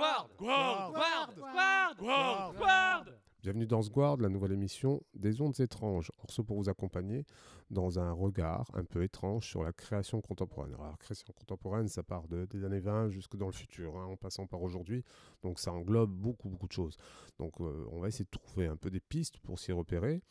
[0.00, 3.04] Guard Guard Guard Guard Guard Guard
[3.42, 6.10] Bienvenue dans Sguard, la nouvelle émission des ondes étranges.
[6.24, 7.26] Orso pour vous accompagner
[7.70, 10.72] dans un regard un peu étrange sur la création contemporaine.
[10.72, 14.06] Alors, la création contemporaine, ça part de, des années 20 jusque dans le futur, hein,
[14.06, 15.04] en passant par aujourd'hui.
[15.42, 16.96] Donc, ça englobe beaucoup, beaucoup de choses.
[17.38, 20.22] Donc, euh, on va essayer de trouver un peu des pistes pour s'y repérer.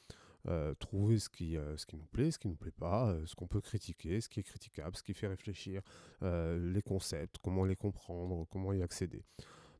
[0.48, 3.10] Euh, trouver ce qui, euh, ce qui nous plaît, ce qui ne nous plaît pas,
[3.10, 5.82] euh, ce qu'on peut critiquer, ce qui est critiquable, ce qui fait réfléchir,
[6.24, 9.26] euh, les concepts, comment les comprendre, comment y accéder.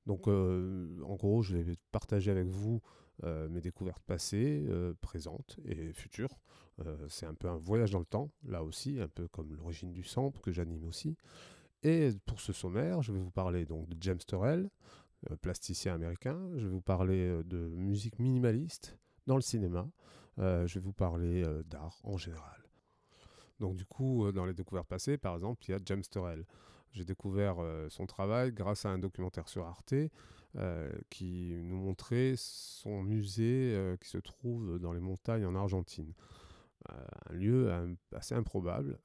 [0.06, 2.82] Donc, euh, en gros, je vais partager avec vous
[3.24, 6.40] euh, mes découvertes passées, euh, présentes et futures.
[7.10, 10.02] C'est un peu un voyage dans le temps, là aussi, un peu comme l'origine du
[10.02, 11.18] sample que j'anime aussi.
[11.84, 14.70] Et pour ce sommaire, je vais vous parler donc de James Turrell,
[15.42, 16.40] plasticien américain.
[16.56, 19.90] Je vais vous parler de musique minimaliste dans le cinéma.
[20.38, 22.64] Je vais vous parler d'art en général.
[23.60, 26.46] Donc du coup, dans les découvertes passées, par exemple, il y a James Turrell.
[26.94, 29.94] J'ai découvert euh, son travail grâce à un documentaire sur Arte
[30.56, 36.14] euh, qui nous montrait son musée euh, qui se trouve dans les montagnes en Argentine.
[37.30, 37.70] Un lieu
[38.16, 38.98] assez improbable,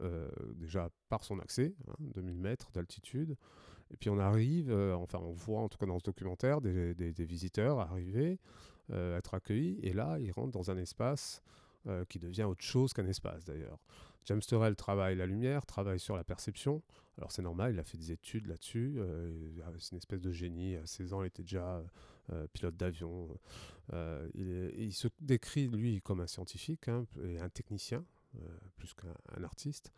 [0.55, 3.36] déjà par son accès, hein, 2000 mètres d'altitude.
[3.91, 7.80] Et puis on arrive, enfin on voit en tout cas dans ce documentaire des, visiteurs
[7.80, 8.39] arriver,
[8.92, 11.42] être accueillis, et là ils rentrent dans un espace
[12.08, 13.80] qui devient autre chose qu'un espace d'ailleurs.
[14.27, 16.83] James Turrell travaille la lumière, travaille sur la perception.
[17.19, 18.94] Alors c'est normal, il a fait des études là-dessus.
[18.98, 20.77] euh, et, c'est une espèce de génie.
[20.77, 21.83] À 16 ans, il était déjà
[22.33, 23.28] euh, pilote d'avion.
[23.92, 28.05] Euh, il, se décrit, lui, comme un scientifique hein, et un technicien,
[28.36, 29.92] euh, plus qu'un un artiste.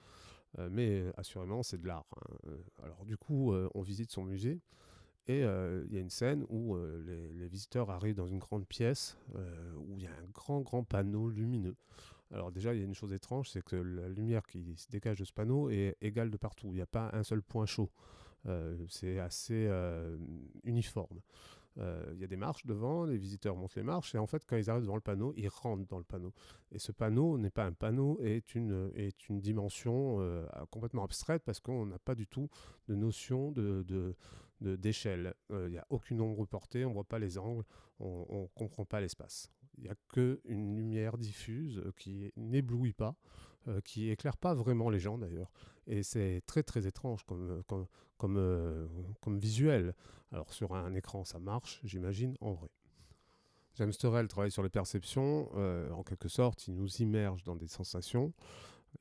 [0.58, 2.06] Euh, mais euh, assurément, c'est de l'art.
[2.16, 2.34] hein.
[2.48, 4.60] Euh, Alors du coup, euh, on visite son musée.
[5.28, 8.66] Et euh, il y a une scène où euh, les, visiteurs arrivent dans une grande
[8.66, 11.74] pièce euh, où il y a un grand, grand panneau lumineux.
[12.32, 15.18] Alors déjà, il y a une chose étrange, c'est que la lumière qui se dégage
[15.18, 16.68] de ce panneau est égale de partout.
[16.68, 17.90] Il n'y a pas un seul point chaud.
[18.46, 20.16] Euh, c'est assez euh,
[20.64, 21.20] uniforme.
[21.78, 24.44] Euh, Il y a des marches devant, les visiteurs montent les marches, et en fait,
[24.46, 26.32] quand ils arrivent devant le panneau, ils rentrent dans le panneau.
[26.72, 30.20] Et ce panneau n'est pas un panneau, est une, est une dimension
[30.70, 32.48] complètement abstraite parce qu'on n'a pas du tout
[32.88, 34.14] de notion de,
[34.60, 35.34] d'échelle.
[35.50, 37.64] Il n'y a aucune ombre portée, on ne voit pas les angles,
[38.00, 39.50] on ne comprend pas l'espace.
[39.78, 43.16] Il n'y a qu'une lumière diffuse euh, qui n'éblouit pas,
[43.68, 45.50] euh, qui éclaire pas vraiment les gens d'ailleurs.
[45.86, 48.86] Et c'est très très étrange comme, comme, comme, euh,
[49.20, 49.94] comme visuel.
[50.32, 52.68] Alors sur un écran ça marche, j'imagine, en vrai.
[53.76, 57.66] James Turrell travaille sur les perceptions, euh, en quelque sorte, il nous immerge dans des
[57.66, 58.32] sensations.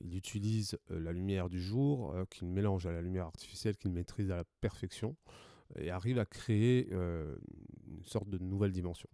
[0.02, 3.92] Il utilise euh, la lumière du jour, euh, qu'il mélange à la lumière artificielle, qu'il
[3.92, 5.16] maîtrise à la perfection,
[5.78, 7.38] et arrive à créer euh,
[7.88, 9.09] une sorte de nouvelle dimension.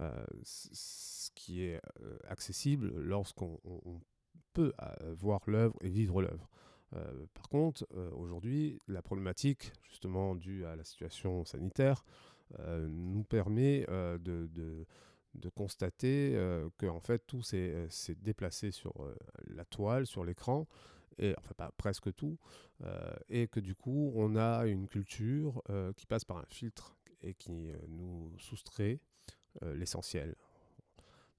[0.00, 4.00] Euh, ce qui est euh, accessible lorsqu'on on- on
[4.52, 6.48] peut euh, voir l'œuvre et vivre l'œuvre.
[7.34, 12.04] Par contre, aujourd'hui, la problématique, justement due à la situation sanitaire,
[12.60, 13.84] nous permet
[14.20, 14.86] de,
[15.56, 16.34] constater
[16.78, 17.88] que fait tout s'est
[18.18, 18.94] déplacé sur
[19.48, 20.68] la toile, sur l'écran,
[21.18, 22.38] et enfin pas presque tout,
[23.28, 25.64] et que du coup on a une culture
[25.96, 29.00] qui passe par un filtre et qui nous soustrait
[29.62, 30.34] euh, l'essentiel.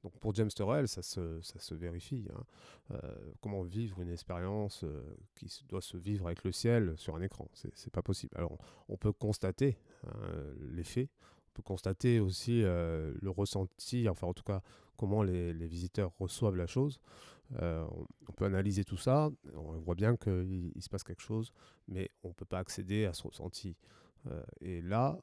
[0.04, 2.28] Donc pour James Turrell, ça se, ça se vérifie.
[2.34, 2.44] hein.
[2.92, 5.02] Euh, comment vivre une expérience euh,
[5.34, 7.50] qui doit se vivre avec le ciel sur un écran?
[7.54, 8.34] C'est pas possible.
[8.38, 9.78] Alors on, peut constater
[10.08, 10.14] hein,
[10.72, 14.62] l'effet, on peut constater aussi le ressenti, enfin en tout cas
[14.96, 17.02] comment les, les visiteurs reçoivent la chose.
[17.60, 21.52] On, peut analyser tout ça, on voit bien qu'il il se passe quelque chose,
[21.88, 23.76] mais on ne peut pas accéder à ce ressenti.
[24.62, 25.20] Et là,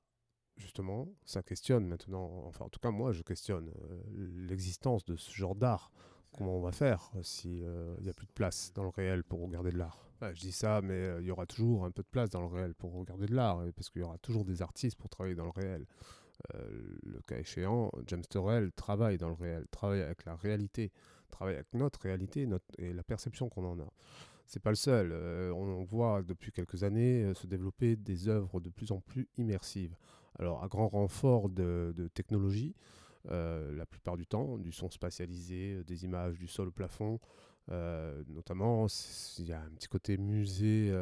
[0.56, 4.02] justement, ça questionne maintenant, enfin en tout cas moi je questionne euh,
[4.48, 5.90] l'existence de ce genre d'art.
[6.32, 7.68] Comment on va faire s'il
[8.00, 10.08] n'y a plus de place dans le réel pour regarder de l'art?
[10.34, 12.46] Je dis ça, mais euh, il y aura toujours un peu de place dans le
[12.46, 15.44] réel pour regarder de l'art, parce qu'il y aura toujours des artistes pour travailler dans
[15.44, 15.84] le réel.
[16.54, 20.90] Euh, le cas échéant, James Turrell travaille dans le réel, travaille avec la réalité,
[21.30, 23.92] travaille avec notre réalité notre, et la perception qu'on en a.
[24.46, 25.12] C'est pas le seul.
[25.12, 29.28] euh, on voit depuis quelques années euh, se développer des œuvres de plus en plus
[29.38, 29.96] immersives.
[30.38, 32.74] Alors, à grand renfort de, de technologie,
[33.30, 37.20] euh, la plupart du temps, du son spatialisé, euh, des images du sol au plafond,
[37.70, 38.86] euh, notamment,
[39.38, 40.92] il y a un petit côté musée,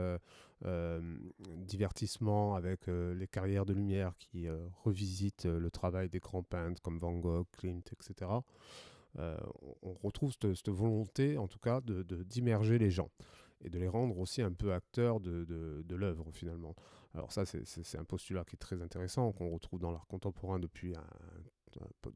[1.56, 4.46] divertissement avec les carrières de lumière qui
[4.84, 8.30] revisitent le travail des grands peintres comme Van Gogh, Klimt, etc.
[9.16, 13.10] On, retrouve cette, volonté, en tout cas, de- de- d'immerger les gens
[13.64, 16.74] et de les rendre aussi un peu acteurs de, de- de l'œuvre finalement.
[17.14, 20.94] Alors ça, c'est- un postulat qui est très intéressant, qu'on retrouve dans l'art contemporain depuis,
[20.94, 21.04] un-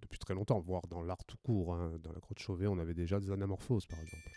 [0.00, 1.74] depuis très longtemps, voire dans l'art tout court.
[1.74, 1.98] hein.
[2.00, 4.30] Dans la grotte Chauvet, on avait déjà des anamorphoses, par exemple.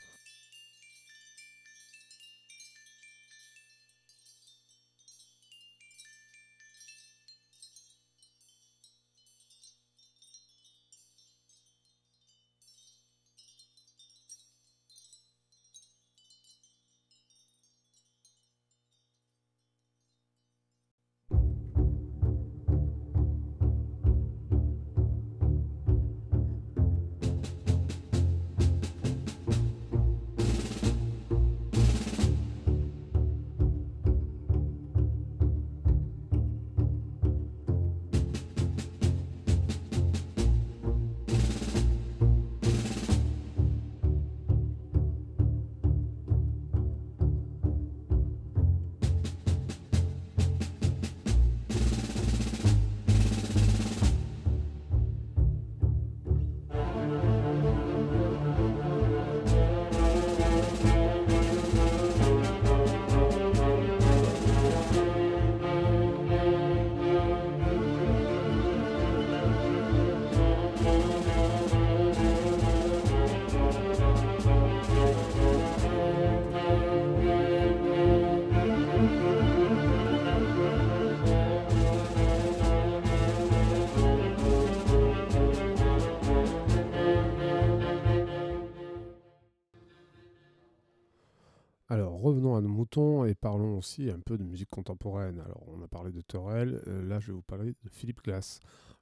[92.97, 95.39] Et parlons aussi un peu de musique contemporaine.
[95.41, 98.59] Alors on a parlé de Torel, euh, là je vais vous parler de Philippe Glass.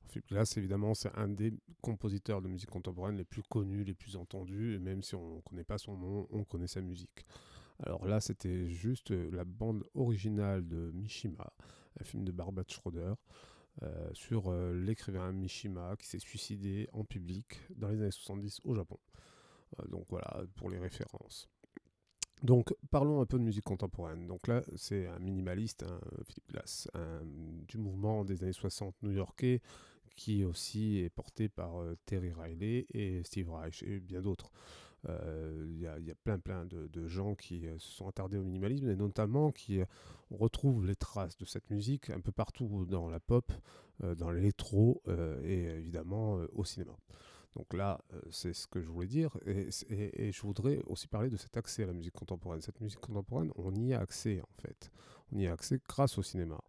[0.09, 4.17] Philippe Glass évidemment c'est un des compositeurs de musique contemporaine les plus connus, les plus
[4.17, 7.25] entendus, et même si on ne connaît pas son nom, on connaît sa musique.
[7.83, 11.53] Alors là c'était juste la bande originale de Mishima,
[11.99, 13.13] un film de Barbara Schroeder.
[13.83, 18.73] Euh, sur euh, l'écrivain Mishima qui s'est suicidé en public dans les années 70 au
[18.73, 18.97] Japon.
[19.89, 21.49] donc voilà pour les références.
[22.43, 24.27] Donc, parlons un peu de musique contemporaine.
[24.27, 25.85] Donc là, c'est un minimaliste,
[26.25, 26.87] Philippe Glass,
[27.67, 29.61] du mouvement des années 60 new-yorkais,
[30.15, 34.51] qui aussi est porté par euh, Terry Riley et Steve Reich et bien d'autres.
[35.07, 38.89] Euh, il y, a plein plein de, gens qui euh, se sont attardés au minimalisme
[38.89, 39.81] et notamment qui
[40.31, 43.51] retrouvent les traces de cette musique un peu partout dans la pop,
[44.17, 45.03] dans l'électro
[45.43, 46.97] et évidemment au cinéma.
[47.55, 49.37] Donc là, euh, c'est ce que je voulais dire.
[49.45, 52.61] Et, je voudrais aussi parler de cet accès à la musique contemporaine.
[52.61, 54.91] Cette musique contemporaine, on y a accès en fait.
[55.31, 56.59] On y a accès grâce au cinéma.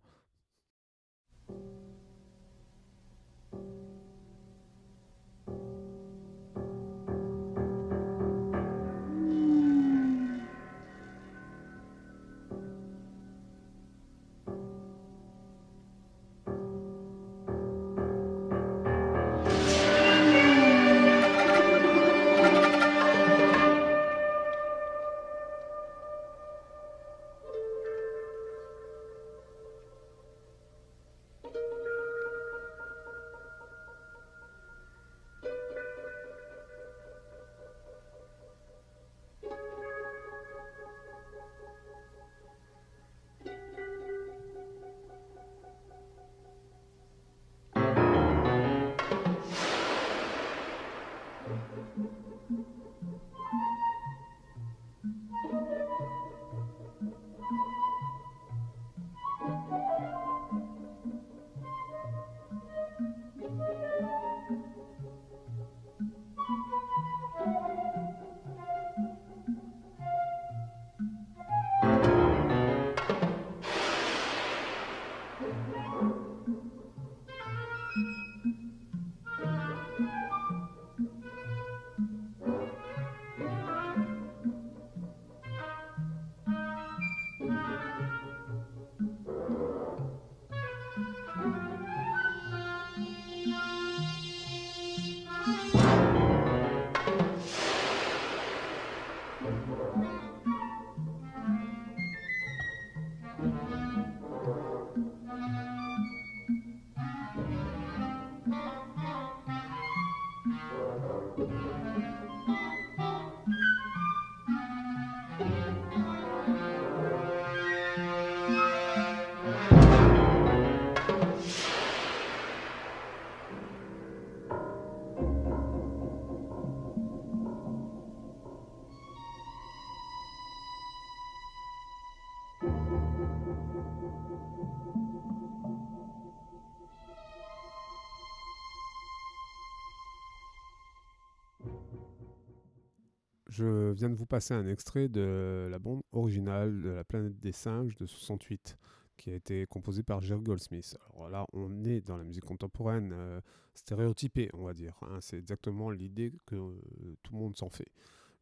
[143.57, 147.53] Je viens de vous passer un extrait de la bande originale de La planète des
[147.53, 148.77] singes de 68,
[149.17, 150.95] qui a été composée par Jerry Goldsmith.
[151.15, 153.41] Alors là, on est dans la musique contemporaine euh,
[153.73, 154.99] stéréotypée, on va dire.
[155.01, 155.21] Hein.
[155.23, 156.75] C'est exactement l'idée que euh,
[157.23, 157.91] tout le monde s'en fait.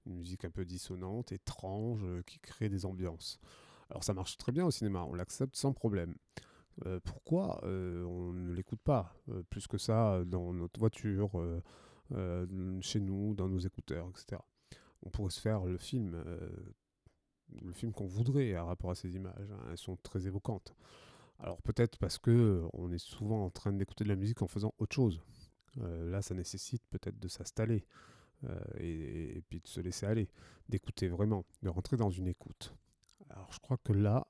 [0.05, 3.39] Une musique un peu dissonante, étrange, euh, qui crée des ambiances.
[3.91, 6.17] Alors ça marche très bien au cinéma, on l'accepte sans problème.
[7.05, 9.15] pourquoi on ne l'écoute pas
[9.49, 11.31] plus que ça dans notre voiture,
[12.81, 14.41] chez nous, dans nos écouteurs, etc
[15.05, 16.49] on pourrait se faire le film, euh,
[17.63, 19.51] le film qu'on voudrait à rapport à ces images.
[19.51, 19.67] Hein.
[19.71, 20.75] elles sont très évocantes.
[21.39, 24.47] Alors peut-être parce que euh, on est souvent en train d'écouter de la musique en
[24.47, 25.21] faisant autre chose.
[25.81, 27.85] Euh, là, ça nécessite peut-être de s'installer
[28.79, 30.29] et, puis de se laisser aller,
[30.69, 32.75] d'écouter vraiment, de rentrer dans une écoute.
[33.31, 34.27] Alors je crois que là,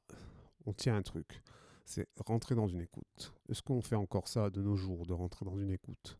[0.66, 1.42] on tient un truc.
[1.84, 3.34] C'est rentrer dans une écoute.
[3.48, 6.16] Est-ce qu'on fait encore ça de nos jours, de rentrer dans une écoute?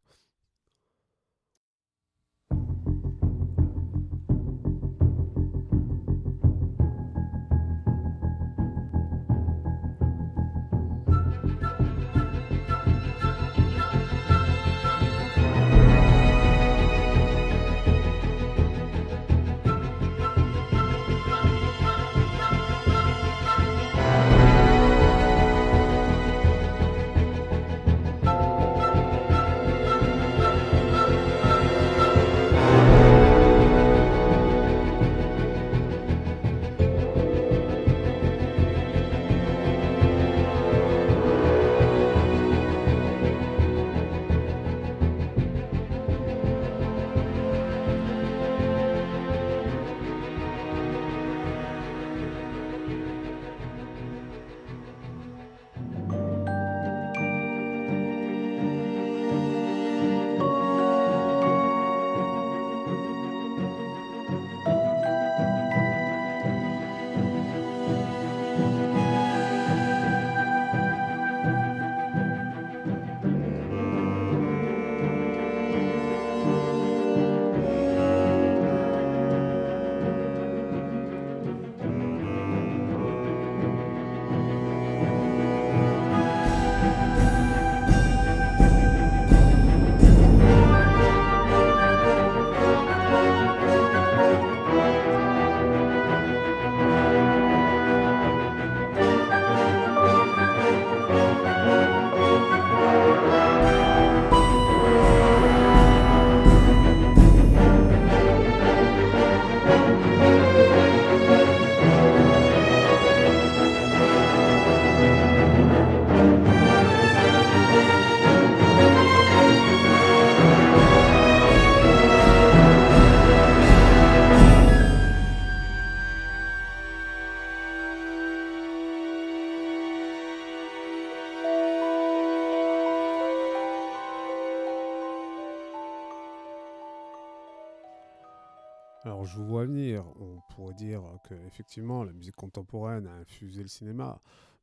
[141.29, 144.21] Dire effectivement la musique contemporaine a infusé le cinéma,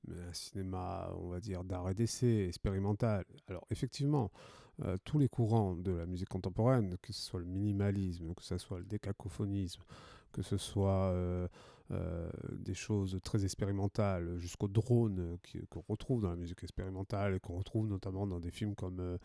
[0.08, 3.26] mais un cinéma, on va dire, d'art et d'essai, expérimental.
[3.48, 4.32] Alors effectivement,
[4.84, 8.58] euh, tous les courants de la musique contemporaine, que ce soit le minimalisme, que ce
[8.58, 9.84] soit le décacophonisme,
[10.32, 11.48] que ce soit euh,
[11.92, 15.38] euh, des choses très expérimentales, jusqu'au drone
[15.70, 19.20] qu'on retrouve dans la musique expérimentale et qu'on retrouve notamment dans des films comme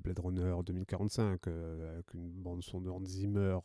[0.00, 3.58] Blade Runner 2045, avec une bande son de Hans Zimmer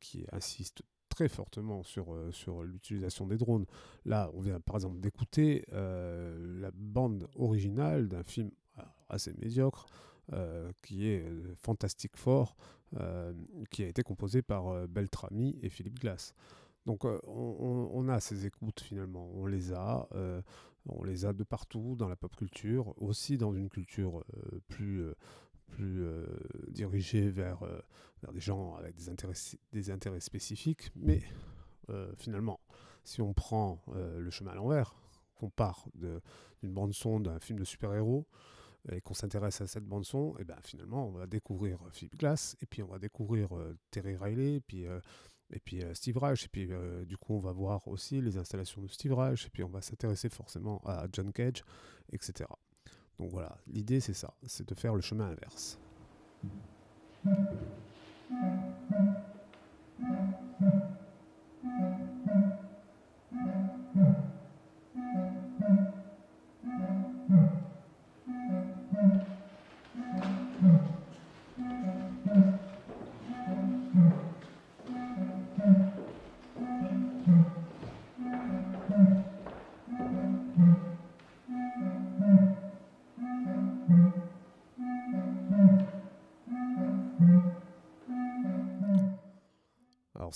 [0.00, 0.82] qui insiste
[1.28, 3.66] fortement sur, sur l'utilisation des drones.
[4.04, 8.50] Là, on vient par exemple d'écouter la bande originale d'un film
[9.08, 9.86] assez médiocre
[10.32, 12.56] euh, qui est euh, Fantastic Four,
[12.98, 13.32] euh,
[13.70, 16.34] qui a été composé par Beltrami et Philippe Glass.
[16.86, 20.08] Donc on, a ces écoutes finalement, on les a,
[20.86, 24.24] on les a de partout dans la pop culture, aussi dans une culture
[24.66, 25.04] plus,
[25.72, 26.04] plus
[26.68, 27.64] dirigée vers,
[28.22, 29.34] vers, des gens avec des intérêts,
[29.72, 30.90] des intérêts spécifiques.
[30.94, 31.22] Mais
[32.16, 32.60] finalement,
[33.04, 34.94] si on prend le chemin à l'envers,
[35.34, 38.26] qu'on part d'une bande son d'un film de super-héros,
[38.90, 42.18] et qu'on s'intéresse à cette bande son, et ben finalement on va découvrir euh, Philip
[42.18, 44.98] Glass, et puis on va découvrir euh, Terry Riley, et puis, euh,
[45.52, 46.68] et puis Steve Reich, et puis
[47.06, 49.82] du coup on va voir aussi les installations de Steve Reich, et puis on va
[49.82, 51.62] s'intéresser forcément à John Cage,
[52.10, 52.48] etc.
[53.22, 55.78] Donc voilà, l'idée c'est ça, c'est de faire le chemin inverse.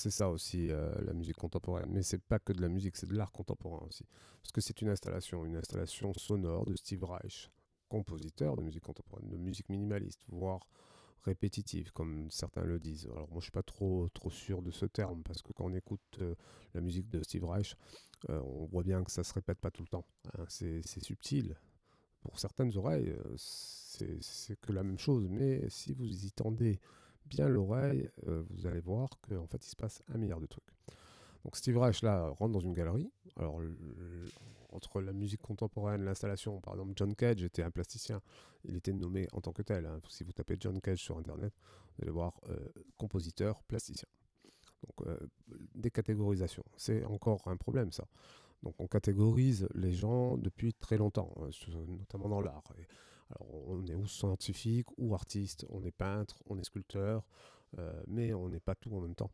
[0.07, 1.89] C'est ça aussi euh, la musique contemporaine.
[1.91, 4.07] Mais c'est pas que de la musique, c'est de l'art contemporain aussi.
[4.41, 7.51] Parce que c'est une installation, une installation sonore de Steve Reich,
[7.89, 10.61] compositeur de musique contemporaine, de musique minimaliste, voire
[11.25, 13.09] répétitive, comme certains le disent.
[13.11, 15.75] Alors moi je suis pas trop, trop sûr de ce terme, parce que quand on
[15.75, 16.37] écoute euh,
[16.75, 17.75] la musique de Steve Reich,
[18.31, 20.07] euh, on voit bien que ça se répète pas tout le temps.
[20.39, 20.45] Hein.
[20.47, 21.57] C'est subtil.
[22.21, 26.81] Pour certaines oreilles, c'est que la même chose, mais si vous y tendez
[27.29, 30.65] bien l'oreille, euh, vous allez voir qu'en fait, il se passe un milliard de trucs.
[31.45, 33.11] Donc Steve Reich, là, rentre dans une galerie.
[33.37, 33.61] Alors,
[34.71, 38.21] entre la musique contemporaine, l'installation, par exemple, John Cage était un plasticien.
[38.65, 39.87] Il était nommé en tant que tel.
[39.87, 40.01] Hein.
[40.09, 41.53] Si vous tapez John Cage sur Internet,
[41.97, 42.57] vous allez voir euh,
[42.97, 44.09] compositeur, plasticien.
[44.87, 45.19] Donc, euh,
[45.75, 45.91] des.
[46.77, 48.07] C'est encore un problème, ça.
[48.63, 51.51] Donc, on catégorise les gens depuis très longtemps, hein,
[51.87, 52.65] notamment dans l'art.
[53.31, 57.25] Alors, on est ou scientifique ou artiste, on est peintre, on est sculpteur,
[57.79, 59.31] euh, mais on n'est pas tout en même temps.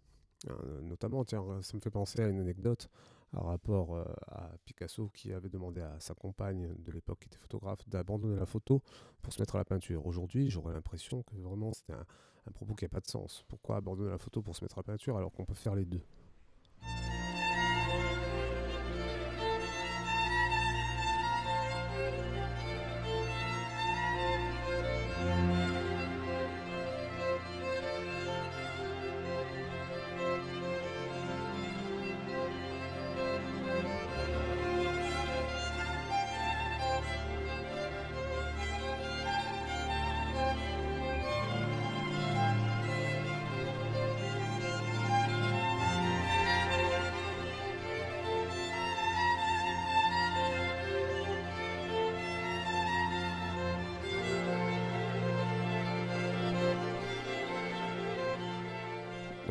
[0.50, 2.88] Euh, notamment, tiens, ça me fait penser à une anecdote
[3.30, 7.38] par rapport euh, à Picasso qui avait demandé à sa compagne de l'époque, qui était
[7.38, 8.82] photographe, d'abandonner la photo
[9.20, 10.06] pour se mettre à la peinture.
[10.06, 12.06] Aujourd'hui, j'aurais l'impression que vraiment c'était un,
[12.46, 13.44] un propos qui n'a pas de sens.
[13.48, 15.84] Pourquoi abandonner la photo pour se mettre à la peinture alors qu'on peut faire les
[15.84, 16.02] deux?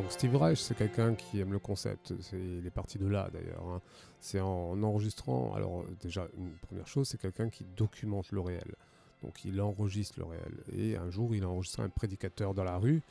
[0.10, 2.14] Steve Reich, c'est quelqu'un qui aime le concept.
[2.34, 3.66] il est parti de là d'ailleurs.
[3.68, 3.82] Hein.
[4.20, 5.54] C'est en, enregistrant.
[5.56, 8.76] Alors, déjà, une première chose, c'est quelqu'un qui documente le réel.
[9.24, 10.64] Donc, il enregistre le réel.
[10.74, 13.02] Et un jour, il a enregistré un prédicateur dans la rue.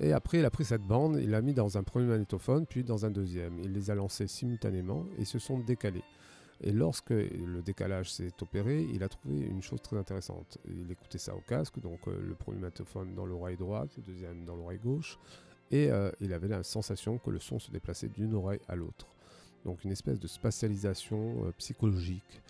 [0.00, 2.82] Et après, il a pris cette bande, il l'a mis dans un premier magnétophone, puis
[2.82, 3.58] dans un deuxième.
[3.60, 6.02] Il les a lancés simultanément et se sont décalés.
[6.60, 10.58] Et lorsque le décalage s'est opéré, il a trouvé une chose très intéressante.
[10.66, 14.44] Il écoutait ça au casque, donc euh, le premier magnétophone dans l'oreille droite, le deuxième
[14.44, 15.18] dans l'oreille gauche,
[15.74, 19.08] et euh, il avait la sensation que le son se déplaçait d'une oreille à l'autre.
[19.64, 22.42] Donc une espèce de spatialisation euh, psychologique.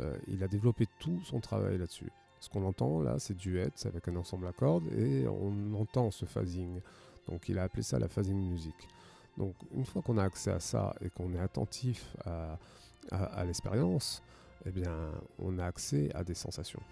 [0.00, 2.10] Euh, il a développé tout son travail là-dessus.
[2.40, 6.24] Ce qu'on entend là, c'est duets avec un ensemble à cordes et on entend ce
[6.24, 6.80] phasing.
[7.28, 8.88] Donc il a appelé ça la phasing musique.
[9.38, 12.58] Donc une fois qu'on a accès à ça et qu'on est attentif à,
[13.12, 14.24] à l'expérience,
[14.66, 14.92] eh bien
[15.38, 16.82] on a accès à des sensations.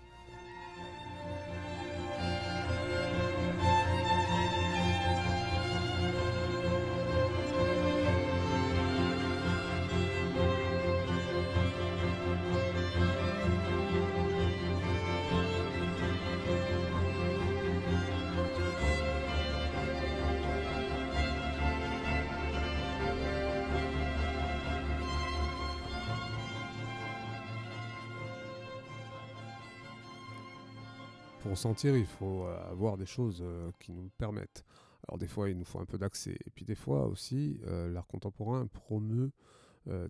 [31.42, 33.44] Pour sentir, il faut avoir des choses
[33.78, 34.64] qui nous permettent.
[35.08, 36.36] Alors des fois, il nous faut un peu d'accès.
[36.44, 39.32] Et puis des fois aussi, l'art contemporain promeut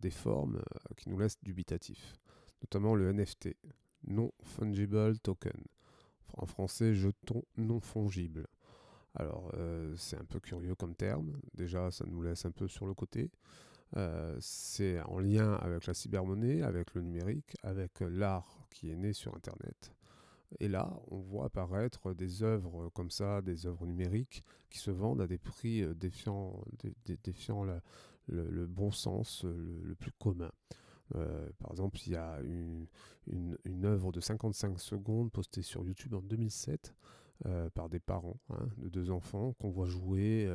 [0.00, 0.62] des formes
[0.96, 2.16] qui nous laissent dubitatifs,
[2.62, 3.56] notamment le NFT,
[4.08, 5.64] Non Fungible Token.
[6.36, 8.46] En français, jeton non fongible.
[9.14, 9.52] Alors,
[9.96, 11.40] c'est un peu curieux comme terme.
[11.54, 13.30] Déjà, ça nous laisse un peu sur le côté.
[14.40, 19.34] c'est en lien avec la cybermonnaie, avec le numérique, avec l'art qui est né sur
[19.34, 19.92] Internet.
[20.58, 25.20] Et là, on voit apparaître des œuvres comme ça, des œuvres numériques, qui se vendent
[25.20, 26.60] à des prix euh, défiant,
[28.26, 30.50] le, bon sens le, plus commun.
[31.14, 36.20] Euh, par exemple, il y a une, œuvre de 55 secondes postée sur YouTube en
[36.20, 36.94] 2007
[37.46, 40.50] euh, par des parents hein, de deux enfants qu'on voit jouer,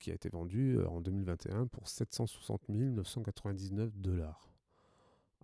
[0.00, 4.48] qui a été vendue en 2021 pour 760 999 dollars.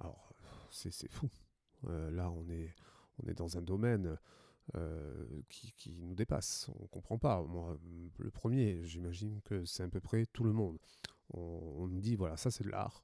[0.00, 0.32] Alors,
[0.70, 1.28] c'est fou.
[1.84, 2.74] là, on est,
[3.22, 4.18] on est dans un domaine
[4.76, 6.68] euh, qui, nous dépasse.
[6.78, 7.42] On ne comprend pas.
[7.42, 7.78] Moi,
[8.18, 10.78] le premier, j'imagine que c'est à peu près tout le monde.
[11.32, 13.02] On, nous dit, voilà, ça c'est de l'art,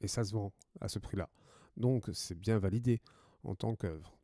[0.00, 1.28] et ça se vend à ce prix-là.
[1.76, 3.02] Donc c'est bien validé
[3.44, 4.16] en tant qu'œuvre.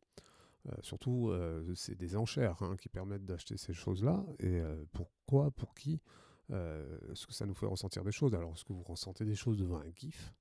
[0.67, 4.25] Euh, surtout, euh, c'est des enchères hein, qui permettent d'acheter ces choses-là.
[4.39, 4.59] Et
[4.91, 6.01] pourquoi, pour qui
[6.49, 8.33] Est-ce que ça nous fait ressentir des choses?
[8.33, 10.33] Alors, est-ce que vous ressentez des choses devant un GIF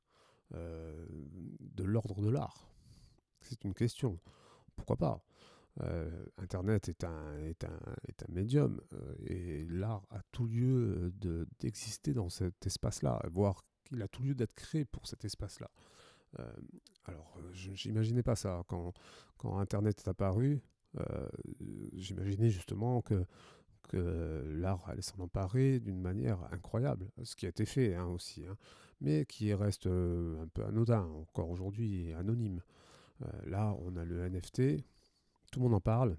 [0.53, 2.71] de l'ordre de l'art?
[3.43, 4.19] C'est une question
[4.79, 5.23] pourquoi pas
[5.83, 11.13] euh, Internet est un, médium euh, et l'art a tout lieu
[11.61, 15.71] d'exister dans cet espace-là, voire qu'il a tout lieu d'être créé pour cet espace-là.
[16.41, 16.53] Euh,
[17.05, 18.65] alors, je n'imaginais pas ça.
[18.67, 18.93] Quand,
[19.59, 20.61] Internet est apparu,
[21.95, 23.25] j'imaginais justement que,
[23.89, 28.45] que l'art allait s'en emparer d'une manière incroyable, ce qui a été fait hein, aussi,
[28.45, 28.57] hein,
[29.01, 32.63] mais qui reste un peu anodin encore aujourd'hui et anonyme.
[33.23, 34.85] Euh, là, on a le NFT,
[35.51, 36.17] tout le monde en parle,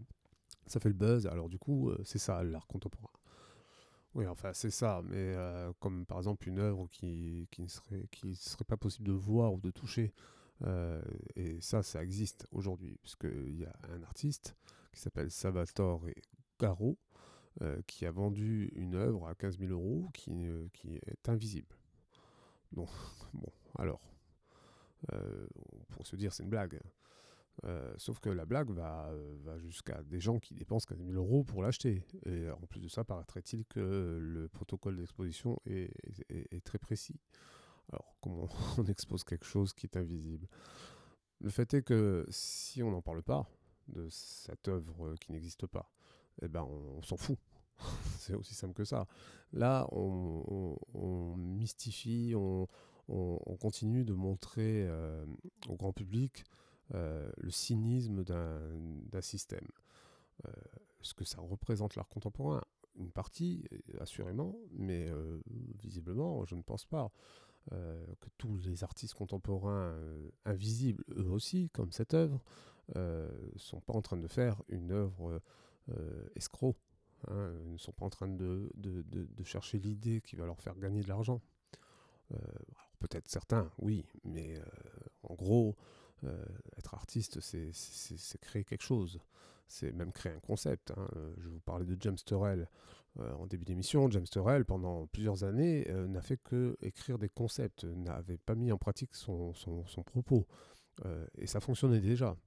[0.65, 3.11] ça fait le buzz, alors du coup, euh, c'est ça l'art contemporain.
[4.15, 8.07] Oui, enfin, c'est ça, mais euh, comme par exemple une œuvre qui, ne serait,
[8.67, 10.13] pas possible de voir ou de toucher.
[11.35, 14.55] et ça, ça existe aujourd'hui, puisqu'il y a un artiste
[14.91, 16.05] qui s'appelle Salvatore
[16.59, 16.97] Garo,
[17.85, 21.75] qui a vendu une œuvre à 15 000 euros qui, qui est invisible.
[22.71, 22.89] Donc,
[23.33, 24.01] bon, alors,
[25.13, 25.47] euh,
[25.89, 26.79] pourrait se dire c'est une blague.
[27.65, 29.11] Euh, sauf que la blague va,
[29.43, 32.03] va jusqu'à des gens qui dépensent 15 000 euros pour l'acheter.
[32.25, 35.91] Et en plus de ça, paraîtrait-il que le protocole d'exposition est,
[36.29, 37.19] est, très précis.
[37.91, 40.47] Alors, comment on expose quelque chose qui est invisible?
[41.41, 43.49] Le fait est que si on n'en parle pas
[43.87, 45.89] de cette œuvre qui n'existe pas,
[46.41, 47.37] eh ben on, s'en fout.
[48.19, 49.07] C'est aussi simple que ça.
[49.51, 52.67] Là, on, on mystifie, on,
[53.09, 55.25] on, continue de montrer euh,
[55.67, 56.43] au grand public
[56.93, 59.67] euh, le cynisme d'un système.
[60.47, 60.51] Euh,
[61.01, 62.61] ce que ça représente l'art contemporain
[62.95, 63.65] Une partie,
[63.99, 65.07] assurément, mais
[65.81, 67.11] visiblement, je ne pense pas.
[67.69, 69.95] que tous les artistes contemporains
[70.45, 72.43] invisibles, eux aussi, comme cette œuvre,
[72.95, 75.41] ne sont pas en train de faire une œuvre
[76.35, 76.75] escroc.
[77.27, 77.53] Hein.
[77.65, 81.01] ils ne sont pas en train de, de chercher l'idée qui va leur faire gagner
[81.01, 81.41] de l'argent.
[82.99, 84.63] Peut-être certains, oui, mais euh,
[85.23, 85.75] en gros,
[86.25, 86.43] euh,
[86.77, 87.71] être artiste, c'est
[88.41, 89.19] créer quelque chose.
[89.67, 90.91] C'est même créer un concept.
[90.91, 91.07] Hein.
[91.15, 92.67] Euh, je vous parlais de James Turrell
[93.17, 94.09] en début d'émission.
[94.11, 98.77] James Turrell, pendant plusieurs années, n'a fait que écrire des concepts, n'avait pas mis en
[98.77, 100.47] pratique son, son, propos.
[101.37, 102.37] et ça fonctionnait déjà,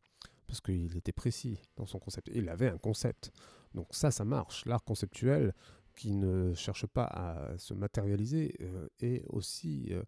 [0.46, 2.30] parce qu'il était précis dans son concept.
[2.32, 3.32] il avait un concept.
[3.74, 4.64] Donc ça, ça marche.
[4.64, 5.52] L'art conceptuel,
[5.94, 8.56] qui ne cherche pas à se matérialiser,
[9.00, 10.02] est aussi euh,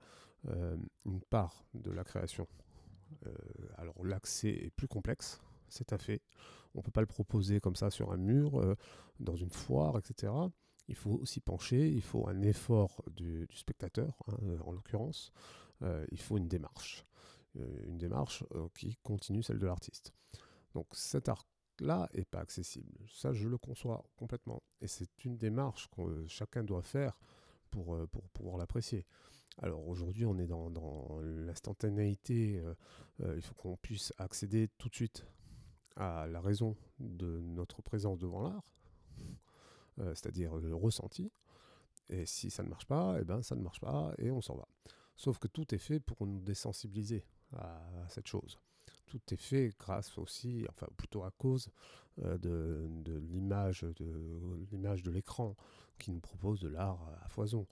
[1.04, 2.46] une part de la création.
[3.26, 3.32] Euh,
[3.76, 6.22] alors l'accès est plus complexe, c'est à fait.
[6.74, 8.76] On ne peut pas le proposer comme ça sur un mur, euh,
[9.20, 10.32] dans une foire, etc.
[10.88, 15.32] Il faut aussi pencher, il faut un effort du, spectateur, hein, en l'occurrence.
[16.10, 17.06] il faut une démarche.
[17.54, 20.12] une démarche qui continue celle de l'artiste.
[20.74, 22.92] Donc cet art-là n'est pas accessible.
[23.08, 24.62] Ça, je le conçois complètement.
[24.82, 27.18] Et c'est une démarche que chacun doit faire
[27.70, 29.06] pour, pour pouvoir l'apprécier.
[29.62, 32.58] Alors aujourd'hui, on est dans, l'instantanéité.
[32.58, 32.74] Euh,
[33.22, 35.26] euh, il faut qu'on puisse accéder tout de suite
[35.96, 38.64] à la raison de notre présence devant l'art,
[40.00, 41.30] euh, c'est-à-dire le ressenti.
[42.08, 44.56] Et si ça ne marche pas, eh ben ça ne marche pas et on s'en
[44.56, 44.68] va.
[45.16, 48.58] Sauf que tout est fait pour nous désensibiliser à, cette chose.
[49.06, 51.70] Tout est fait grâce aussi, enfin plutôt à cause
[52.18, 52.88] de,
[53.30, 55.56] l'image de l'image de l'écran
[55.98, 57.66] qui nous propose de l'art à foison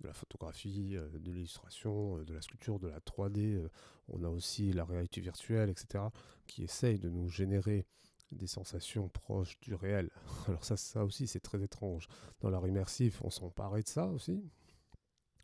[0.00, 3.56] de la photographie, euh, de l'illustration, euh, de la sculpture, de la 3D.
[3.56, 3.68] Euh,
[4.08, 6.04] on a aussi la réalité virtuelle, etc.,
[6.46, 7.86] qui essaye de nous générer
[8.32, 10.10] des sensations proches du réel.
[10.48, 12.08] Alors ça, ça aussi, c'est très étrange.
[12.40, 14.42] Dans l'art immersif, on s'emparait de ça aussi.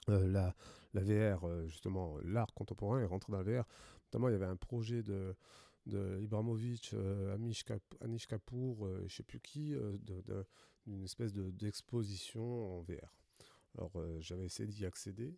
[0.09, 0.55] La,
[0.95, 3.66] la, VR, justement, l'art contemporain est rentré dans la VR.
[4.05, 5.35] Notamment, il y avait un projet de,
[5.87, 6.95] de Ibrahimovic,
[7.35, 7.64] Anish,
[8.29, 9.75] Kapoor, je ne sais plus qui,
[10.87, 13.16] d'une espèce d'exposition en VR.
[13.77, 15.37] Alors, j'avais essayé d'y accéder.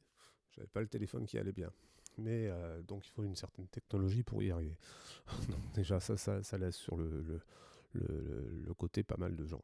[0.51, 1.73] J'avais pas le téléphone qui allait bien
[2.19, 2.51] mais
[2.87, 4.77] donc il faut une certaine technologie pour y arriver.
[5.49, 7.41] donc déjà ça, ça, laisse sur le,
[8.77, 9.63] côté pas mal de gens.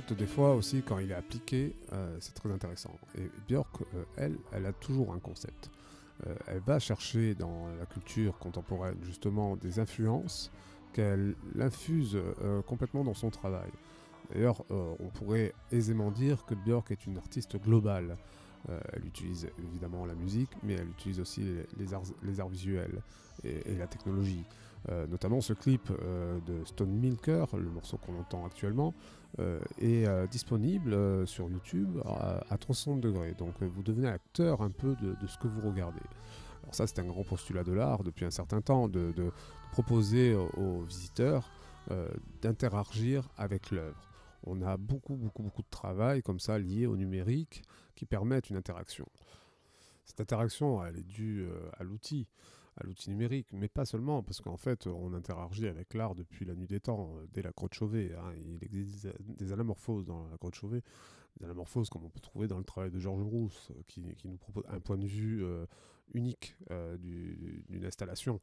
[0.00, 2.98] Des fois aussi, quand il est appliqué, euh, c'est très intéressant.
[3.16, 5.70] Et Björk, euh, elle, elle a toujours un concept.
[6.26, 10.50] Euh, elle va chercher dans la culture contemporaine justement des influences
[10.92, 12.16] qu'elle infuse
[12.68, 13.68] complètement dans son travail.
[14.32, 18.16] D'ailleurs, on pourrait aisément dire que Björk est une artiste globale.
[18.68, 21.42] elle utilise évidemment la musique, mais elle utilise aussi
[21.76, 21.94] les
[22.40, 23.02] arts, visuels
[23.42, 24.44] et, la technologie.
[25.08, 28.94] Notamment ce clip de Stone Milker, le morceau qu'on entend actuellement,
[29.40, 33.34] euh, est euh, disponible euh, sur YouTube à, 360 degrés.
[33.34, 35.98] Donc vous devenez acteur un peu de, ce que vous regardez.
[36.62, 39.12] Alors ça c'est un grand postulat de l'art depuis un certain temps, de,
[39.72, 41.50] proposer aux, visiteurs
[42.42, 44.08] d'interagir avec l'œuvre.
[44.44, 47.62] On a beaucoup beaucoup beaucoup de travail comme ça lié au numérique
[47.96, 49.06] qui permettent une interaction.
[50.04, 52.28] Cette interaction elle est due à l'outil
[52.76, 56.54] à l'outil numérique, mais pas seulement, parce qu'en fait, on interagit avec l'art depuis la
[56.54, 58.12] nuit des temps, euh, dès la grotte Chauvet.
[58.14, 58.32] Hein.
[58.36, 60.82] il existe des anamorphoses dans la grotte Chauvet,
[61.38, 64.36] des anamorphoses comme on peut trouver dans le travail de Georges Rousse, euh, qui, nous
[64.36, 65.66] propose un point de vue euh,
[66.12, 66.56] unique
[66.98, 68.40] d'une installation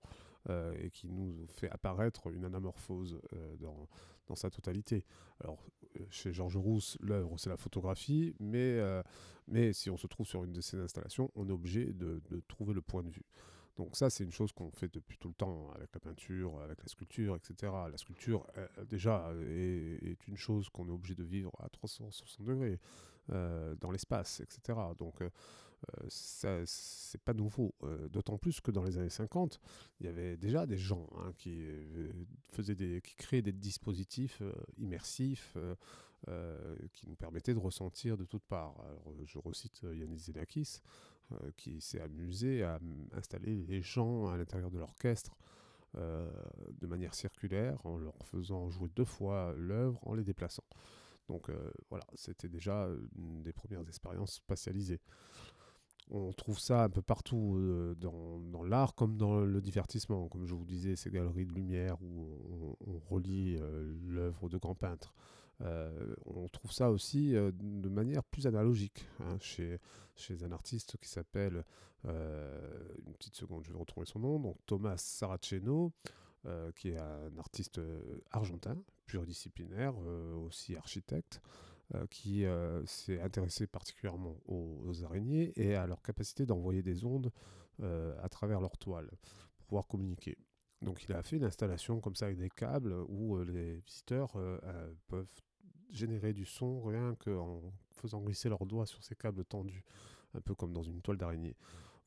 [0.50, 3.22] et qui nous fait apparaître une anamorphose
[3.60, 3.88] dans,
[4.28, 5.06] dans, sa totalité.
[5.39, 5.63] Alors,
[6.10, 8.80] chez Georges Rousse, l'œuvre, c'est la photographie, mais,
[9.48, 12.41] mais si on se trouve sur une de ces installations, on est obligé de, de
[12.48, 13.26] trouver le point de vue.
[13.82, 16.84] Donc ça, c'est une chose qu'on fait depuis tout le temps avec la peinture, avec
[16.84, 17.74] la sculpture, etc.
[17.91, 18.46] La sculpture,
[18.88, 22.80] déjà, est, une chose qu'on est obligé de vivre à 360 degrés
[23.32, 24.78] euh, dans l'espace, etc.
[25.00, 25.30] Donc euh,
[26.10, 27.74] ça, c'est pas nouveau.
[27.82, 29.60] Euh, d'autant plus que dans les années 50,
[30.00, 31.65] il y avait déjà des gens hein, qui
[32.52, 34.44] faisaient des, qui créaient des dispositifs
[34.78, 35.58] immersifs.
[36.94, 38.80] qui nous permettaient de ressentir de toutes parts.
[38.82, 41.21] Alors, je recite Yanis Zenakis, euh,
[41.58, 42.80] qui s'est amusé à
[43.13, 45.36] installer les gens à l'intérieur de l'orchestre
[45.98, 46.32] euh,
[46.80, 50.63] de manière circulaire en leur faisant jouer deux fois l'œuvre en les déplaçant.
[51.28, 55.02] Donc euh, voilà, c'était déjà une des premières expériences spatialisées.
[56.10, 57.60] On trouve ça un peu partout
[57.98, 60.30] dans, l'art comme dans le divertissement.
[60.30, 63.58] Comme je vous disais, ces galeries de lumière où on, relie
[64.08, 65.13] l'œuvre de grands peintres.
[65.63, 69.80] Euh, on trouve ça aussi euh, de manière plus analogique hein, chez,
[70.15, 71.63] chez un artiste qui s'appelle,
[72.06, 75.93] euh, une petite seconde, je vais retrouver son nom, donc Thomas Saraceno,
[76.76, 77.80] qui est un artiste
[78.32, 79.95] argentin, pluridisciplinaire,
[80.43, 81.39] aussi architecte,
[82.10, 82.45] qui
[82.88, 87.32] s'est intéressé particulièrement aux, araignées et à leur capacité d'envoyer des ondes
[87.80, 89.12] à travers leur toile
[89.56, 90.36] pour pouvoir communiquer.
[90.82, 94.32] Donc il a fait une installation comme ça avec des câbles où les visiteurs
[95.10, 95.28] peuvent
[95.92, 99.84] générer du son rien qu'en faisant glisser leurs doigts sur ces câbles tendus,
[100.34, 101.56] un peu comme dans une toile d'araignée.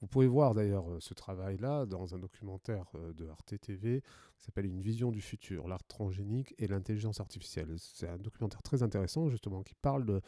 [0.05, 4.03] Vous pouvez voir d'ailleurs euh, ce travail-là dans un documentaire euh, de Arte TV
[4.37, 7.75] qui s'appelle Une vision du futur, l'art transgénique et l'intelligence artificielle.
[7.79, 10.21] C'est un documentaire très intéressant justement qui parle de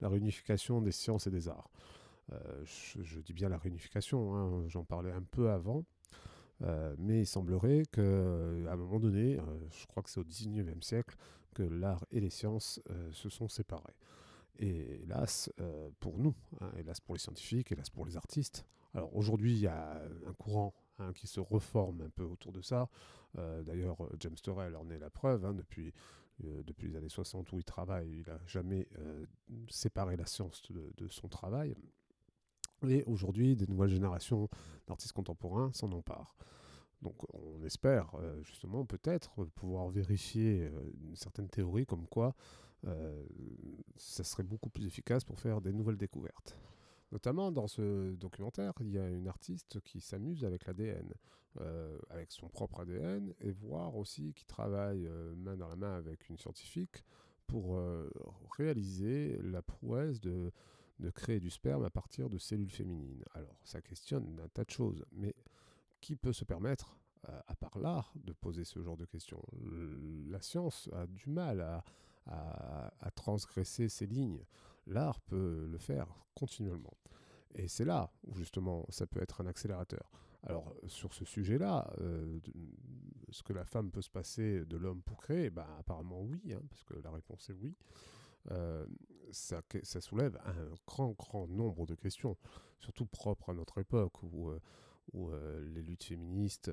[0.00, 1.68] la réunification des sciences et des arts.
[2.32, 5.84] Euh, je, dis bien la réunification, hein, j'en parlais un peu avant.
[6.98, 9.38] mais il semblerait qu'à un moment donné,
[9.70, 11.16] je crois que c'est au 19e siècle,
[11.54, 12.80] que l'art et les sciences
[13.12, 13.94] se sont séparés.
[14.58, 15.50] Et hélas,
[16.00, 18.66] pour nous, hein, hélas pour les scientifiques, hélas pour les artistes.
[18.92, 22.60] Alors aujourd'hui, il y a un courant hein, qui se reforme un peu autour de
[22.62, 22.88] ça.
[23.34, 25.44] D'ailleurs, James Turrell en est la preuve.
[25.44, 25.92] Hein, depuis,
[26.40, 28.88] depuis les années 60 où il travaille, il n'a jamais
[29.68, 31.74] séparé la science de son travail.
[32.86, 34.48] Et aujourd'hui, des nouvelles générations
[34.86, 36.36] d'artistes contemporains s'en emparent.
[37.04, 42.34] Donc on espère euh, justement peut-être pouvoir vérifier euh, une certaine théorie comme quoi
[42.86, 43.24] euh,
[43.96, 46.58] ça serait beaucoup plus efficace pour faire des nouvelles découvertes.
[47.12, 51.14] Notamment dans ce documentaire, il y a une artiste qui s'amuse avec l'ADN,
[52.10, 56.36] avec son propre ADN, et voir aussi qui travaille main dans la main avec une
[56.36, 57.04] scientifique
[57.46, 57.80] pour
[58.56, 60.50] réaliser la prouesse de
[61.00, 63.24] de créer du sperme à partir de cellules féminines.
[63.34, 65.34] Alors, ça questionne un tas de choses, mais
[66.04, 66.98] qui peut se permettre,
[67.30, 69.42] euh, à part l'art, de poser ce genre de questions
[70.28, 71.62] La science a du mal
[72.26, 74.44] à, transgresser ces lignes.
[74.86, 76.92] L'art peut le faire continuellement.
[77.54, 80.10] Et c'est là où justement ça peut être un accélérateur.
[80.42, 82.38] Alors sur ce sujet-là, euh,
[83.28, 86.60] est-ce que la femme peut se passer de l'homme pour créer ben, Apparemment oui, hein,
[86.68, 87.74] parce que la réponse est oui.
[88.50, 88.86] Euh,
[89.32, 92.36] ça, ça, soulève un grand, grand nombre de questions,
[92.78, 94.60] surtout propres à notre époque, où, euh,
[95.12, 96.70] où euh, les luttes féministes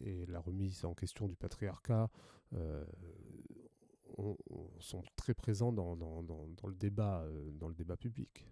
[0.00, 2.10] et, la remise en question du patriarcat
[4.80, 7.24] sont très présents dans le, débat,
[7.58, 8.46] dans le débat public.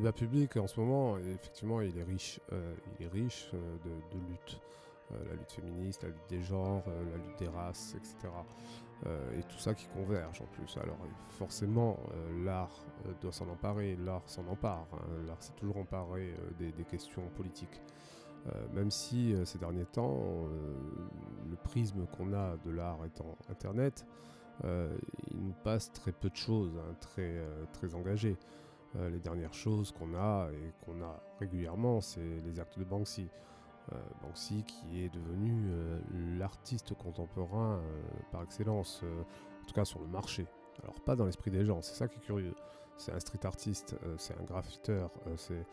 [0.00, 4.18] Débat public en ce moment, effectivement, il est riche, euh, il est riche euh, de,
[4.30, 4.58] luttes.
[5.12, 8.32] Euh, la lutte féministe, la lutte des genres, la lutte des races, etc.
[9.36, 10.76] et tout ça qui converge en plus.
[10.76, 10.98] Alors
[11.30, 11.98] forcément,
[12.44, 12.84] l'art
[13.20, 14.86] doit s'en emparer, l'art s'en empare.
[14.92, 15.24] Hein.
[15.26, 17.82] L'art s'est toujours emparé des, des, questions politiques.
[18.72, 20.46] même si ces derniers temps,
[21.48, 24.06] le prisme qu'on a de l'art étant Internet,
[24.62, 28.36] il nous passe très peu de choses, hein, très, très engagées.
[28.96, 33.28] Euh, les dernières choses qu'on a et qu'on a régulièrement, c'est les actes de Banksy.
[33.92, 36.00] Euh, Banksy qui est devenu euh,
[36.38, 37.80] l'artiste contemporain
[38.32, 39.04] par excellence,
[39.62, 40.46] en tout cas sur le marché.
[40.82, 42.54] Alors pas dans l'esprit des gens, c'est ça qui est curieux.
[42.96, 45.64] C'est un street artiste, c'est un graffiteur, c'est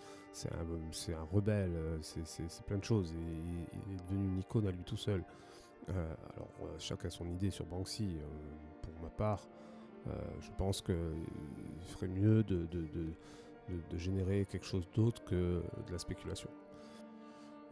[0.53, 3.13] un, un, rebelle, c'est plein de choses.
[3.87, 5.23] Il est devenu une icône à lui tout seul.
[5.89, 8.17] alors chacun a son idée sur Banksy.
[8.81, 9.45] pour ma part,
[10.39, 10.95] je pense qu'il
[11.81, 12.67] ferait mieux de,
[13.95, 16.49] générer quelque chose d'autre que de la spéculation.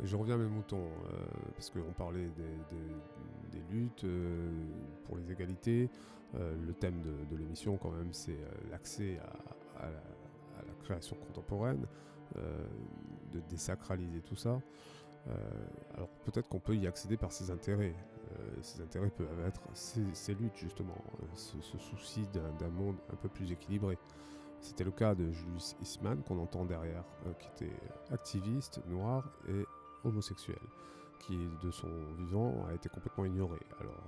[0.03, 1.17] je reviens à mes moutons, euh,
[1.53, 4.51] parce qu'on parlait des, luttes euh,
[5.05, 5.89] pour les égalités.
[6.33, 8.37] le thème de, l'émission, quand même, c'est
[8.69, 9.19] l'accès
[9.79, 11.85] à, la, création contemporaine,
[12.35, 14.59] de désacraliser tout ça.
[15.95, 17.95] alors peut-être qu'on peut y accéder par ses intérêts.
[18.39, 23.29] Euh, ces intérêts peuvent être ces, luttes justement, euh, ce, souci d'un monde un peu
[23.29, 23.97] plus équilibré.
[24.61, 27.75] C'était le cas de Julius Eastman qu'on entend derrière, euh, qui était
[28.11, 29.65] activiste, noir et
[30.03, 30.59] homosexuel,
[31.19, 33.59] qui de son vivant a été complètement ignoré.
[33.79, 34.03] Alors,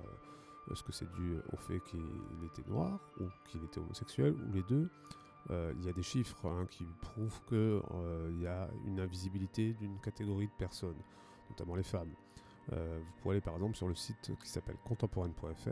[0.70, 4.62] est-ce que c'est dû au fait qu'il était noir ou qu'il était homosexuel ou les
[4.62, 4.88] deux?
[5.50, 10.46] Il y a des chiffres hein, qui prouvent qu'il y a une invisibilité d'une catégorie
[10.46, 11.00] de personnes,
[11.48, 12.14] notamment les femmes.
[12.72, 15.70] Euh, vous pouvez aller par exemple sur le site qui s'appelle contemporaine.fr,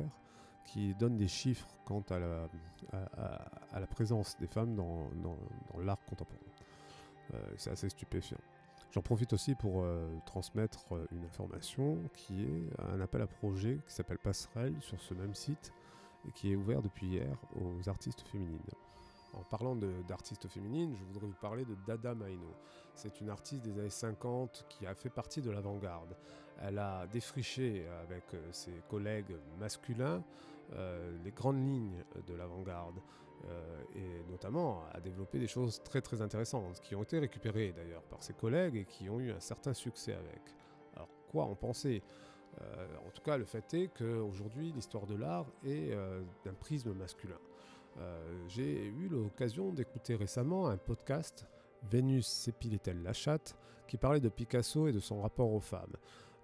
[0.64, 5.36] qui donne des chiffres quant à la, présence des femmes dans, dans,
[5.80, 6.40] l'art contemporain.
[7.56, 8.38] c'est assez stupéfiant.
[8.90, 9.84] J'en profite aussi pour
[10.24, 15.34] transmettre une information qui est un appel à projet qui s'appelle Passerelle sur ce même
[15.34, 15.72] site
[16.26, 18.58] et qui est ouvert depuis hier aux artistes féminines.
[19.36, 22.54] En parlant d'artistes féminines, je voudrais vous parler de Dada Maino.
[22.94, 26.16] C'est une artiste des années 50 qui a fait partie de l'avant-garde.
[26.62, 30.24] Elle a défriché avec euh, ses collègues masculins
[30.72, 32.98] euh, les grandes lignes de l'avant-garde
[33.44, 38.02] euh, et notamment a développé des choses très très intéressantes qui ont été récupérées d'ailleurs
[38.04, 40.40] par ses collègues et qui ont eu un certain succès avec.
[40.94, 42.02] Alors quoi en penser?
[43.06, 45.94] En tout cas, le fait est qu'aujourd'hui, l'histoire de l'art est
[46.42, 47.36] d'un prisme masculin.
[48.48, 51.46] J'ai eu l'occasion d'écouter récemment un podcast
[51.90, 55.96] Vénus s'épilait-elle la chatte qui parlait de Picasso et de son rapport aux femmes.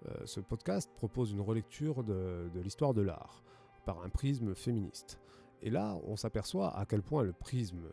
[0.07, 3.43] Euh, ce podcast propose une relecture de, l'histoire de l'art
[3.85, 5.19] par un prisme féministe.
[5.61, 7.83] Et là, on s'aperçoit à quel point le prisme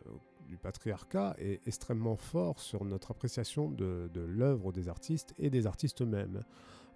[0.47, 6.01] du patriarcat est extrêmement fort sur notre appréciation de, l'œuvre des artistes et des artistes
[6.01, 6.43] eux-mêmes.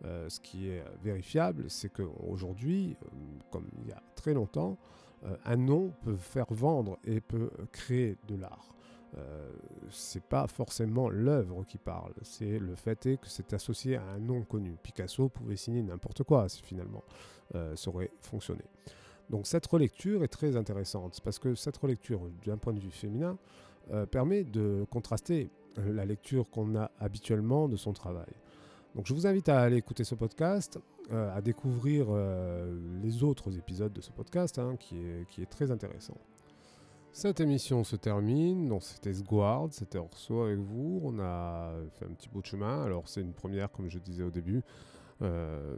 [0.04, 3.08] Euh, ce qui est vérifiable, c'est qu'aujourd'hui, euh,
[3.52, 4.78] comme il y a très longtemps,
[5.46, 8.76] un nom peut faire vendre et peut créer de l'art.
[9.18, 9.50] Euh,
[9.92, 14.20] c'est pas forcément l'œuvre qui parle, c'est le fait est que c'est associé à un
[14.20, 14.76] nom connu.
[14.82, 17.04] Picasso pouvait signer n'importe quoi, finalement
[17.54, 18.64] euh, ça aurait fonctionné.
[19.30, 23.38] Donc cette relecture est très intéressante parce que cette relecture, d'un point de vue féminin,
[23.92, 28.34] euh, permet de contraster la lecture qu'on a habituellement de son travail.
[28.96, 30.80] Donc je vous invite à aller écouter ce podcast,
[31.12, 32.08] à découvrir
[33.02, 36.18] les autres épisodes de ce podcast, hein, qui, est, qui est très intéressant.
[37.16, 42.10] Cette émission se termine, donc c'était Sguard, c'était Orso avec vous, on a fait un
[42.10, 44.62] petit bout de chemin, alors c'est une première comme je disais au début,
[45.22, 45.78] euh,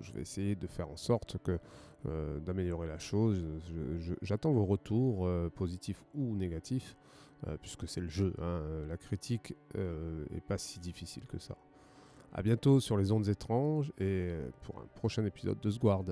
[0.00, 1.58] je vais essayer de faire en sorte que
[2.06, 3.44] euh, d'améliorer la chose,
[4.22, 6.96] j'attends vos retours euh, positifs ou négatifs,
[7.60, 8.62] puisque c'est le jeu, hein.
[8.88, 11.56] la critique est pas si difficile que ça.
[12.34, 14.30] A bientôt sur les ondes étranges et
[14.62, 16.04] pour un prochain épisode de Sguard.